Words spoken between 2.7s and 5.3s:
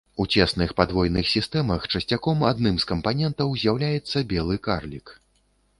з кампанентаў з'яўляецца белы карлік.